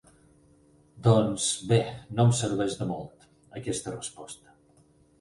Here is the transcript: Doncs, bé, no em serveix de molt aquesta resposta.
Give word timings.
Doncs, 1.07 1.51
bé, 1.73 1.79
no 2.15 2.27
em 2.31 2.35
serveix 2.41 2.81
de 2.83 2.91
molt 2.95 3.31
aquesta 3.63 3.99
resposta. 3.99 4.61